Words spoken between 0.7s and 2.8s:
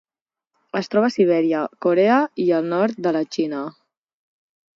Es troba a Sibèria, Corea i el